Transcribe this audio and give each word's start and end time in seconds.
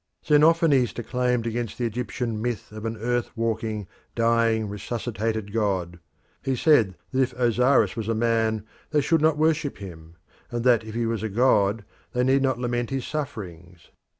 Xenophanes 0.25 0.93
declaimed 0.93 1.45
against 1.45 1.77
the 1.77 1.85
Egyptian 1.85 2.41
myth 2.41 2.71
of 2.71 2.85
an 2.85 2.97
earth 2.97 3.29
walking, 3.37 3.87
dying 4.15 4.67
resuscitated 4.67 5.53
god. 5.53 5.99
He 6.41 6.55
said 6.55 6.95
that 7.11 7.21
if 7.21 7.33
Osiris 7.33 7.95
was 7.95 8.07
a 8.07 8.15
man 8.15 8.65
they 8.89 9.01
should 9.01 9.21
not 9.21 9.37
worship 9.37 9.77
him, 9.77 10.15
and 10.49 10.63
that 10.63 10.83
if 10.83 10.95
he 10.95 11.05
was 11.05 11.21
a 11.21 11.29
god 11.29 11.85
they 12.13 12.23
need 12.23 12.41
not 12.41 12.57
lament 12.57 12.89
his 12.89 13.05
sufferings. 13.05 13.89